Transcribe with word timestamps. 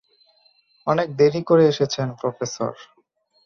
অনেক 0.87 1.07
দেরি 1.15 1.41
করে 1.43 1.63
এসেছেন, 1.67 2.07
প্রফেসর। 2.11 2.73